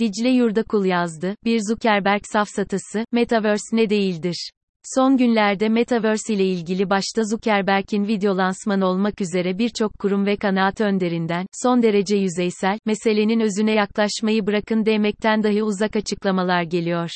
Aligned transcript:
Dicle 0.00 0.30
Yurdakul 0.30 0.84
yazdı, 0.84 1.36
bir 1.44 1.60
Zuckerberg 1.68 2.20
safsatası, 2.32 3.04
Metaverse 3.12 3.76
ne 3.76 3.90
değildir? 3.90 4.50
Son 4.94 5.16
günlerde 5.16 5.68
Metaverse 5.68 6.34
ile 6.34 6.44
ilgili 6.44 6.90
başta 6.90 7.22
Zuckerberg'in 7.24 8.08
video 8.08 8.36
lansmanı 8.36 8.86
olmak 8.86 9.20
üzere 9.20 9.58
birçok 9.58 9.98
kurum 9.98 10.26
ve 10.26 10.36
kanaat 10.36 10.80
önderinden, 10.80 11.46
son 11.62 11.82
derece 11.82 12.16
yüzeysel, 12.16 12.78
meselenin 12.86 13.40
özüne 13.40 13.72
yaklaşmayı 13.72 14.46
bırakın 14.46 14.86
demekten 14.86 15.42
dahi 15.42 15.62
uzak 15.62 15.96
açıklamalar 15.96 16.62
geliyor. 16.62 17.10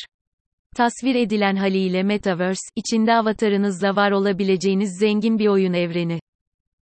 Tasvir 0.76 1.14
edilen 1.14 1.56
haliyle 1.56 2.02
Metaverse, 2.02 2.70
içinde 2.76 3.14
avatarınızla 3.14 3.96
var 3.96 4.10
olabileceğiniz 4.10 4.98
zengin 5.00 5.38
bir 5.38 5.48
oyun 5.48 5.72
evreni. 5.72 6.20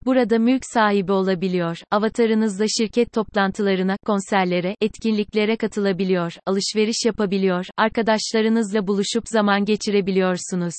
Burada 0.06 0.38
mülk 0.38 0.62
sahibi 0.72 1.12
olabiliyor, 1.12 1.78
avatarınızla 1.90 2.64
şirket 2.78 3.12
toplantılarına, 3.12 3.96
konserlere, 4.06 4.76
etkinliklere 4.80 5.56
katılabiliyor, 5.56 6.32
alışveriş 6.46 7.04
yapabiliyor, 7.06 7.66
arkadaşlarınızla 7.76 8.86
buluşup 8.86 9.28
zaman 9.28 9.64
geçirebiliyorsunuz. 9.64 10.74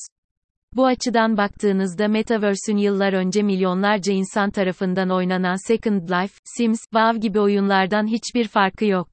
Bu 0.75 0.85
açıdan 0.85 1.37
baktığınızda 1.37 2.07
Metaverse'ün 2.07 2.77
yıllar 2.77 3.13
önce 3.13 3.41
milyonlarca 3.41 4.13
insan 4.13 4.51
tarafından 4.51 5.09
oynanan 5.09 5.67
Second 5.67 6.09
Life, 6.09 6.33
Sims, 6.57 6.79
WoW 6.79 7.19
gibi 7.19 7.39
oyunlardan 7.39 8.07
hiçbir 8.07 8.47
farkı 8.47 8.85
yok. 8.85 9.07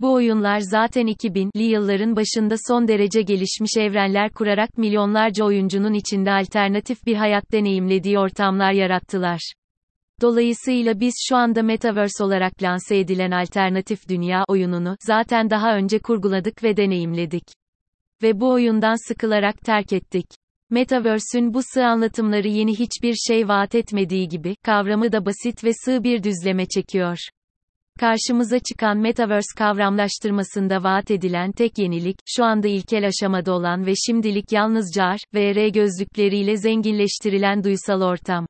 Bu 0.00 0.12
oyunlar 0.12 0.58
zaten 0.58 1.06
2000'li 1.06 1.62
yılların 1.62 2.16
başında 2.16 2.54
son 2.68 2.88
derece 2.88 3.22
gelişmiş 3.22 3.76
evrenler 3.76 4.30
kurarak 4.30 4.78
milyonlarca 4.78 5.44
oyuncunun 5.44 5.92
içinde 5.94 6.32
alternatif 6.32 7.06
bir 7.06 7.14
hayat 7.14 7.52
deneyimlediği 7.52 8.18
ortamlar 8.18 8.72
yarattılar. 8.72 9.52
Dolayısıyla 10.20 11.00
biz 11.00 11.14
şu 11.28 11.36
anda 11.36 11.62
Metaverse 11.62 12.24
olarak 12.24 12.62
lanse 12.62 12.98
edilen 12.98 13.30
alternatif 13.30 14.08
dünya 14.08 14.44
oyununu 14.48 14.96
zaten 15.00 15.50
daha 15.50 15.76
önce 15.76 15.98
kurguladık 15.98 16.64
ve 16.64 16.76
deneyimledik. 16.76 17.44
Ve 18.22 18.40
bu 18.40 18.50
oyundan 18.50 19.08
sıkılarak 19.08 19.60
terk 19.60 19.92
ettik. 19.92 20.26
Metaverse'ün 20.70 21.54
bu 21.54 21.60
sığ 21.62 21.84
anlatımları 21.84 22.48
yeni 22.48 22.78
hiçbir 22.78 23.14
şey 23.14 23.48
vaat 23.48 23.74
etmediği 23.74 24.28
gibi, 24.28 24.56
kavramı 24.56 25.12
da 25.12 25.26
basit 25.26 25.64
ve 25.64 25.70
sığ 25.84 26.04
bir 26.04 26.22
düzleme 26.22 26.66
çekiyor. 26.66 27.18
Karşımıza 28.00 28.58
çıkan 28.58 28.98
Metaverse 28.98 29.58
kavramlaştırmasında 29.58 30.82
vaat 30.82 31.10
edilen 31.10 31.52
tek 31.52 31.78
yenilik, 31.78 32.16
şu 32.26 32.44
anda 32.44 32.68
ilkel 32.68 33.06
aşamada 33.06 33.52
olan 33.52 33.86
ve 33.86 33.92
şimdilik 34.06 34.52
yalnızca 34.52 35.04
AR, 35.04 35.18
VR 35.34 35.68
gözlükleriyle 35.68 36.56
zenginleştirilen 36.56 37.64
duysal 37.64 38.02
ortam. 38.02 38.46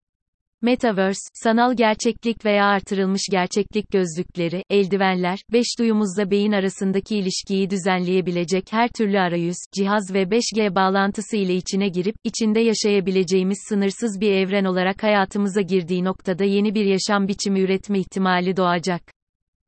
Metaverse, 0.62 1.20
sanal 1.34 1.76
gerçeklik 1.76 2.44
veya 2.44 2.64
artırılmış 2.64 3.22
gerçeklik 3.30 3.90
gözlükleri, 3.92 4.62
eldivenler, 4.70 5.38
beş 5.52 5.66
duyumuzla 5.78 6.30
beyin 6.30 6.52
arasındaki 6.52 7.16
ilişkiyi 7.16 7.70
düzenleyebilecek 7.70 8.64
her 8.70 8.88
türlü 8.88 9.18
arayüz, 9.18 9.56
cihaz 9.76 10.14
ve 10.14 10.22
5G 10.22 10.74
bağlantısı 10.74 11.36
ile 11.36 11.54
içine 11.54 11.88
girip, 11.88 12.14
içinde 12.24 12.60
yaşayabileceğimiz 12.60 13.58
sınırsız 13.68 14.20
bir 14.20 14.32
evren 14.32 14.64
olarak 14.64 15.02
hayatımıza 15.02 15.60
girdiği 15.60 16.04
noktada 16.04 16.44
yeni 16.44 16.74
bir 16.74 16.84
yaşam 16.84 17.28
biçimi 17.28 17.60
üretme 17.60 17.98
ihtimali 17.98 18.56
doğacak. 18.56 19.23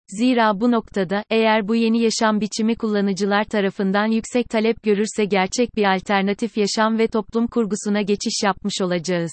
Zira 0.09 0.61
bu 0.61 0.71
noktada, 0.71 1.25
eğer 1.31 1.69
bu 1.69 1.75
yeni 1.75 2.03
yaşam 2.03 2.41
biçimi 2.41 2.77
kullanıcılar 2.77 3.45
tarafından 3.45 4.07
yüksek 4.07 4.49
talep 4.49 4.83
görürse 4.83 5.25
gerçek 5.25 5.77
bir 5.77 5.95
alternatif 5.95 6.57
yaşam 6.57 6.99
ve 6.99 7.07
toplum 7.07 7.47
kurgusuna 7.47 8.03
geçiş 8.03 8.43
yapmış 8.45 8.75
olacağız. 8.83 9.33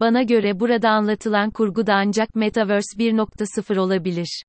Bana 0.00 0.22
göre 0.22 0.60
burada 0.60 0.90
anlatılan 0.90 1.50
kurgu 1.50 1.86
da 1.86 1.94
ancak 1.94 2.34
Metaverse 2.34 2.98
1.0 2.98 3.78
olabilir. 3.78 4.42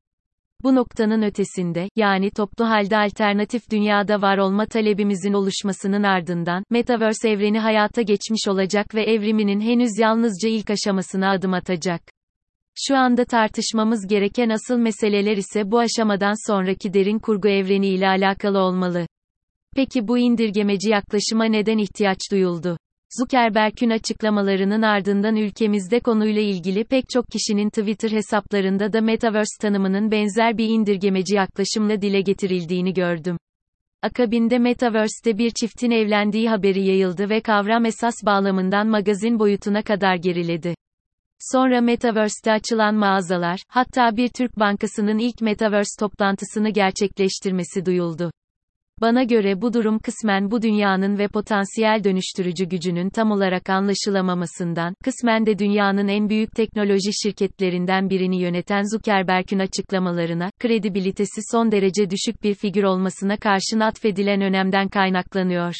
Bu 0.63 0.75
noktanın 0.75 1.21
ötesinde, 1.21 1.89
yani 1.95 2.31
toplu 2.31 2.65
halde 2.65 2.97
alternatif 2.97 3.71
dünyada 3.71 4.21
var 4.21 4.37
olma 4.37 4.65
talebimizin 4.65 5.33
oluşmasının 5.33 6.03
ardından, 6.03 6.63
Metaverse 6.69 7.29
evreni 7.29 7.59
hayata 7.59 8.01
geçmiş 8.01 8.47
olacak 8.47 8.95
ve 8.95 9.03
evriminin 9.03 9.61
henüz 9.61 9.99
yalnızca 9.99 10.49
ilk 10.49 10.69
aşamasına 10.69 11.31
adım 11.31 11.53
atacak. 11.53 12.12
Şu 12.75 12.97
anda 12.97 13.25
tartışmamız 13.25 14.07
gereken 14.07 14.49
asıl 14.49 14.77
meseleler 14.77 15.37
ise 15.37 15.71
bu 15.71 15.79
aşamadan 15.79 16.51
sonraki 16.51 16.93
derin 16.93 17.19
kurgu 17.19 17.47
evreni 17.47 17.87
ile 17.87 18.07
alakalı 18.07 18.59
olmalı. 18.59 19.07
Peki 19.75 20.07
bu 20.07 20.17
indirgemeci 20.17 20.89
yaklaşıma 20.89 21.45
neden 21.45 21.77
ihtiyaç 21.77 22.17
duyuldu? 22.31 22.77
Zuckerberg'ün 23.19 23.89
açıklamalarının 23.89 24.81
ardından 24.81 25.35
ülkemizde 25.35 25.99
konuyla 25.99 26.41
ilgili 26.41 26.83
pek 26.83 27.09
çok 27.09 27.25
kişinin 27.27 27.69
Twitter 27.69 28.11
hesaplarında 28.11 28.93
da 28.93 29.01
Metaverse 29.01 29.61
tanımının 29.61 30.11
benzer 30.11 30.57
bir 30.57 30.69
indirgemeci 30.69 31.35
yaklaşımla 31.35 32.01
dile 32.01 32.21
getirildiğini 32.21 32.93
gördüm. 32.93 33.37
Akabinde 34.01 34.59
Metaverse'te 34.59 35.37
bir 35.37 35.49
çiftin 35.49 35.91
evlendiği 35.91 36.49
haberi 36.49 36.87
yayıldı 36.87 37.29
ve 37.29 37.41
kavram 37.41 37.85
esas 37.85 38.15
bağlamından 38.25 38.87
magazin 38.87 39.39
boyutuna 39.39 39.81
kadar 39.81 40.15
geriledi. 40.15 40.75
Sonra 41.51 41.81
Metaverse'te 41.81 42.51
açılan 42.51 42.95
mağazalar, 42.95 43.59
hatta 43.67 44.17
bir 44.17 44.29
Türk 44.29 44.59
bankasının 44.59 45.17
ilk 45.17 45.41
Metaverse 45.41 45.99
toplantısını 45.99 46.69
gerçekleştirmesi 46.69 47.85
duyuldu. 47.85 48.31
Bana 49.01 49.23
göre 49.23 49.61
bu 49.61 49.73
durum 49.73 49.99
kısmen 49.99 50.51
bu 50.51 50.61
dünyanın 50.61 51.17
ve 51.17 51.27
potansiyel 51.27 52.03
dönüştürücü 52.03 52.65
gücünün 52.65 53.09
tam 53.09 53.31
olarak 53.31 53.69
anlaşılamamasından, 53.69 54.95
kısmen 55.03 55.45
de 55.45 55.59
dünyanın 55.59 56.07
en 56.07 56.29
büyük 56.29 56.51
teknoloji 56.51 57.13
şirketlerinden 57.23 58.09
birini 58.09 58.41
yöneten 58.41 58.83
Zuckerberg'ün 58.95 59.59
açıklamalarına, 59.59 60.49
kredibilitesi 60.59 61.41
son 61.51 61.71
derece 61.71 62.09
düşük 62.09 62.43
bir 62.43 62.53
figür 62.53 62.83
olmasına 62.83 63.37
karşın 63.37 63.79
atfedilen 63.79 64.41
önemden 64.41 64.89
kaynaklanıyor. 64.89 65.75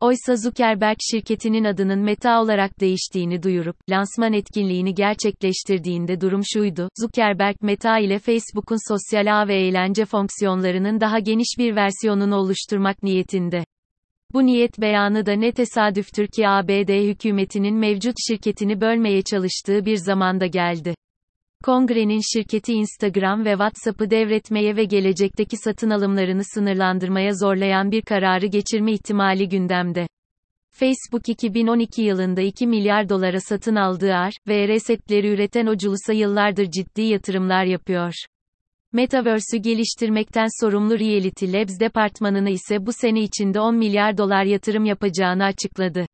Oysa 0.00 0.36
Zuckerberg 0.36 0.96
şirketinin 1.10 1.64
adının 1.64 1.98
Meta 1.98 2.42
olarak 2.42 2.80
değiştiğini 2.80 3.42
duyurup, 3.42 3.76
lansman 3.90 4.32
etkinliğini 4.32 4.94
gerçekleştirdiğinde 4.94 6.20
durum 6.20 6.40
şuydu, 6.44 6.88
Zuckerberg 7.00 7.56
Meta 7.62 7.98
ile 7.98 8.18
Facebook'un 8.18 8.92
sosyal 8.92 9.40
ağ 9.40 9.48
ve 9.48 9.54
eğlence 9.54 10.04
fonksiyonlarının 10.04 11.00
daha 11.00 11.18
geniş 11.18 11.48
bir 11.58 11.76
versiyonunu 11.76 12.36
oluşturmak 12.36 13.02
niyetinde. 13.02 13.64
Bu 14.32 14.46
niyet 14.46 14.80
beyanı 14.80 15.26
da 15.26 15.32
ne 15.32 15.52
tesadüftür 15.52 16.26
ki 16.26 16.48
ABD 16.48 17.08
hükümetinin 17.08 17.74
mevcut 17.74 18.16
şirketini 18.28 18.80
bölmeye 18.80 19.22
çalıştığı 19.22 19.84
bir 19.84 19.96
zamanda 19.96 20.46
geldi. 20.46 20.94
Kongrenin 21.64 22.20
şirketi 22.32 22.72
Instagram 22.72 23.44
ve 23.44 23.50
WhatsApp'ı 23.50 24.10
devretmeye 24.10 24.76
ve 24.76 24.84
gelecekteki 24.84 25.56
satın 25.56 25.90
alımlarını 25.90 26.42
sınırlandırmaya 26.54 27.34
zorlayan 27.34 27.90
bir 27.90 28.02
kararı 28.02 28.46
geçirme 28.46 28.92
ihtimali 28.92 29.48
gündemde. 29.48 30.06
Facebook 30.70 31.28
2012 31.28 32.02
yılında 32.02 32.40
2 32.40 32.66
milyar 32.66 33.08
dolara 33.08 33.40
satın 33.40 33.76
aldığı 33.76 34.14
AR 34.14 34.32
ve 34.48 34.68
resetleri 34.68 35.28
üreten 35.28 35.66
Oculus'a 35.66 36.12
yıllardır 36.12 36.70
ciddi 36.70 37.02
yatırımlar 37.02 37.64
yapıyor. 37.64 38.12
Metaverse'ü 38.92 39.60
geliştirmekten 39.60 40.64
sorumlu 40.64 40.98
Reality 40.98 41.52
Labs 41.52 41.80
departmanını 41.80 42.50
ise 42.50 42.86
bu 42.86 42.92
sene 42.92 43.20
içinde 43.20 43.60
10 43.60 43.76
milyar 43.76 44.18
dolar 44.18 44.44
yatırım 44.44 44.84
yapacağını 44.84 45.44
açıkladı. 45.44 46.06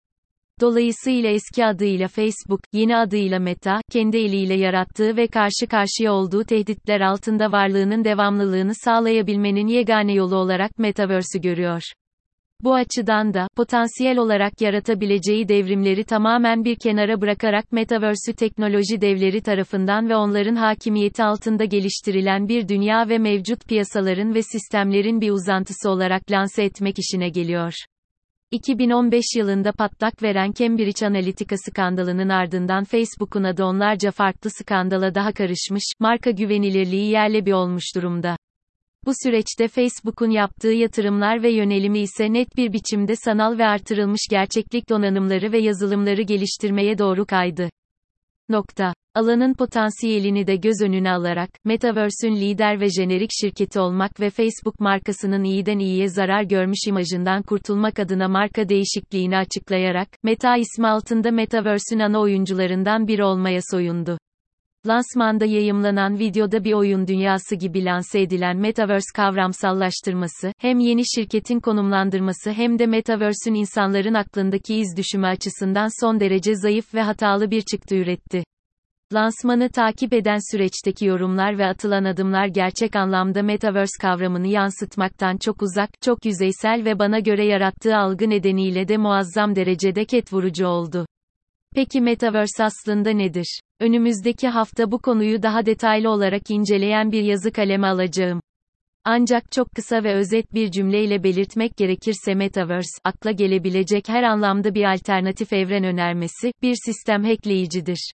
Dolayısıyla 0.60 1.30
eski 1.30 1.66
adıyla 1.66 2.08
Facebook, 2.08 2.60
yeni 2.72 2.96
adıyla 2.96 3.38
Meta, 3.38 3.80
kendi 3.92 4.16
eliyle 4.16 4.54
yarattığı 4.54 5.16
ve 5.16 5.26
karşı 5.26 5.66
karşıya 5.70 6.12
olduğu 6.12 6.44
tehditler 6.44 7.00
altında 7.00 7.52
varlığının 7.52 8.04
devamlılığını 8.04 8.72
sağlayabilmenin 8.74 9.66
yegane 9.66 10.14
yolu 10.14 10.36
olarak 10.36 10.78
Metaverse'ü 10.78 11.40
görüyor. 11.40 11.82
Bu 12.60 12.74
açıdan 12.74 13.34
da, 13.34 13.48
potansiyel 13.56 14.18
olarak 14.18 14.60
yaratabileceği 14.60 15.48
devrimleri 15.48 16.04
tamamen 16.04 16.64
bir 16.64 16.76
kenara 16.76 17.20
bırakarak 17.20 17.72
Metaverse'ü 17.72 18.34
teknoloji 18.34 19.00
devleri 19.00 19.40
tarafından 19.40 20.08
ve 20.08 20.16
onların 20.16 20.56
hakimiyeti 20.56 21.24
altında 21.24 21.64
geliştirilen 21.64 22.48
bir 22.48 22.68
dünya 22.68 23.08
ve 23.08 23.18
mevcut 23.18 23.68
piyasaların 23.68 24.34
ve 24.34 24.42
sistemlerin 24.42 25.20
bir 25.20 25.30
uzantısı 25.30 25.90
olarak 25.90 26.30
lanse 26.30 26.64
etmek 26.64 26.98
işine 26.98 27.28
geliyor. 27.28 27.72
2015 28.50 29.24
yılında 29.36 29.72
patlak 29.72 30.22
veren 30.22 30.52
Cambridge 30.52 31.06
Analytica 31.06 31.56
skandalının 31.56 32.28
ardından 32.28 32.84
Facebook'un 32.84 33.44
adı 33.44 33.64
onlarca 33.64 34.10
farklı 34.10 34.50
skandala 34.50 35.14
daha 35.14 35.32
karışmış, 35.32 35.84
marka 36.00 36.30
güvenilirliği 36.30 37.10
yerle 37.10 37.46
bir 37.46 37.52
olmuş 37.52 37.84
durumda. 37.96 38.36
Bu 39.06 39.12
süreçte 39.22 39.68
Facebook'un 39.68 40.30
yaptığı 40.30 40.72
yatırımlar 40.72 41.42
ve 41.42 41.50
yönelimi 41.50 41.98
ise 41.98 42.32
net 42.32 42.56
bir 42.56 42.72
biçimde 42.72 43.16
sanal 43.16 43.58
ve 43.58 43.66
artırılmış 43.66 44.20
gerçeklik 44.30 44.88
donanımları 44.88 45.52
ve 45.52 45.58
yazılımları 45.58 46.22
geliştirmeye 46.22 46.98
doğru 46.98 47.26
kaydı. 47.26 47.70
Nokta. 48.48 48.94
Alanın 49.14 49.54
potansiyelini 49.54 50.46
de 50.46 50.56
göz 50.56 50.82
önüne 50.82 51.10
alarak, 51.10 51.50
Metaverse'ün 51.64 52.36
lider 52.36 52.80
ve 52.80 52.88
jenerik 52.90 53.30
şirketi 53.40 53.80
olmak 53.80 54.20
ve 54.20 54.30
Facebook 54.30 54.80
markasının 54.80 55.44
iyiden 55.44 55.78
iyiye 55.78 56.08
zarar 56.08 56.42
görmüş 56.42 56.78
imajından 56.88 57.42
kurtulmak 57.42 57.98
adına 57.98 58.28
marka 58.28 58.68
değişikliğini 58.68 59.36
açıklayarak, 59.36 60.08
Meta 60.22 60.56
ismi 60.56 60.88
altında 60.88 61.30
Metaverse'ün 61.30 62.00
ana 62.00 62.20
oyuncularından 62.20 63.08
biri 63.08 63.24
olmaya 63.24 63.60
soyundu. 63.70 64.18
Lansmanda 64.86 65.44
yayımlanan 65.44 66.18
videoda 66.18 66.64
bir 66.64 66.72
oyun 66.72 67.06
dünyası 67.06 67.56
gibi 67.56 67.84
lanse 67.84 68.20
edilen 68.20 68.56
Metaverse 68.56 69.12
kavramsallaştırması, 69.16 70.52
hem 70.58 70.78
yeni 70.78 71.02
şirketin 71.14 71.60
konumlandırması 71.60 72.52
hem 72.52 72.78
de 72.78 72.86
Metaverse'ün 72.86 73.54
insanların 73.54 74.14
aklındaki 74.14 74.74
iz 74.74 74.96
düşümü 74.96 75.26
açısından 75.26 76.00
son 76.00 76.20
derece 76.20 76.54
zayıf 76.54 76.94
ve 76.94 77.02
hatalı 77.02 77.50
bir 77.50 77.62
çıktı 77.62 77.96
üretti. 77.96 78.44
Lansmanı 79.12 79.68
takip 79.68 80.12
eden 80.12 80.52
süreçteki 80.52 81.06
yorumlar 81.06 81.58
ve 81.58 81.66
atılan 81.66 82.04
adımlar 82.04 82.46
gerçek 82.46 82.96
anlamda 82.96 83.42
Metaverse 83.42 83.98
kavramını 84.00 84.48
yansıtmaktan 84.48 85.36
çok 85.36 85.62
uzak, 85.62 85.90
çok 86.02 86.24
yüzeysel 86.24 86.84
ve 86.84 86.98
bana 86.98 87.18
göre 87.18 87.46
yarattığı 87.46 87.96
algı 87.96 88.30
nedeniyle 88.30 88.88
de 88.88 88.96
muazzam 88.96 89.56
derecede 89.56 90.04
ket 90.04 90.32
vurucu 90.32 90.66
oldu. 90.66 91.06
Peki 91.76 92.00
Metaverse 92.00 92.64
aslında 92.64 93.10
nedir? 93.10 93.60
Önümüzdeki 93.80 94.48
hafta 94.48 94.90
bu 94.90 94.98
konuyu 94.98 95.42
daha 95.42 95.66
detaylı 95.66 96.10
olarak 96.10 96.50
inceleyen 96.50 97.12
bir 97.12 97.22
yazı 97.22 97.52
kaleme 97.52 97.86
alacağım. 97.86 98.40
Ancak 99.04 99.52
çok 99.52 99.70
kısa 99.70 100.04
ve 100.04 100.14
özet 100.14 100.54
bir 100.54 100.70
cümleyle 100.70 101.22
belirtmek 101.22 101.76
gerekirse 101.76 102.34
Metaverse, 102.34 103.00
akla 103.04 103.30
gelebilecek 103.30 104.08
her 104.08 104.22
anlamda 104.22 104.74
bir 104.74 104.94
alternatif 104.94 105.52
evren 105.52 105.84
önermesi, 105.84 106.52
bir 106.62 106.74
sistem 106.84 107.24
hackleyicidir. 107.24 108.12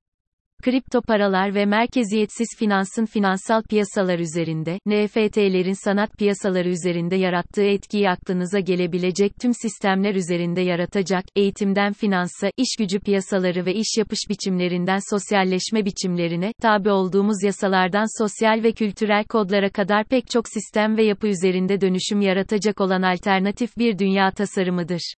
Kripto 0.63 1.01
paralar 1.01 1.56
ve 1.56 1.65
merkeziyetsiz 1.65 2.48
finansın 2.59 3.06
finansal 3.06 3.63
piyasalar 3.63 4.19
üzerinde, 4.19 4.80
NFT'lerin 4.86 5.83
sanat 5.83 6.18
piyasaları 6.18 6.69
üzerinde 6.69 7.15
yarattığı 7.15 7.63
etkiyi 7.63 8.09
aklınıza 8.09 8.59
gelebilecek 8.59 9.31
tüm 9.42 9.54
sistemler 9.54 10.15
üzerinde 10.15 10.62
yaratacak, 10.62 11.25
eğitimden 11.36 11.94
finansa, 11.94 12.51
iş 12.57 12.75
gücü 12.80 13.00
piyasaları 13.00 13.65
ve 13.65 13.74
iş 13.74 13.98
yapış 13.98 14.19
biçimlerinden 14.30 15.00
sosyalleşme 15.09 15.86
biçimlerine, 15.86 16.51
tabi 16.62 16.89
olduğumuz 16.89 17.44
yasalardan 17.44 18.21
sosyal 18.21 18.63
ve 18.63 18.71
kültürel 18.71 19.24
kodlara 19.24 19.69
kadar 19.69 20.06
pek 20.06 20.30
çok 20.30 20.50
sistem 20.50 20.98
ve 20.98 21.04
yapı 21.04 21.27
üzerinde 21.27 21.81
dönüşüm 21.81 22.21
yaratacak 22.21 22.81
olan 22.81 23.01
alternatif 23.01 23.77
bir 23.77 24.00
dünya 24.00 24.31
tasarımıdır 24.31 25.13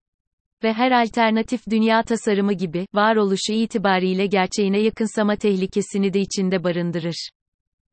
ve 0.65 0.73
her 0.73 1.03
alternatif 1.03 1.61
dünya 1.71 2.03
tasarımı 2.03 2.53
gibi, 2.53 2.87
varoluşu 2.95 3.53
itibariyle 3.53 4.27
gerçeğine 4.27 4.79
yakınsama 4.79 5.37
tehlikesini 5.37 6.13
de 6.13 6.21
içinde 6.21 6.65
barındırır. 6.65 7.31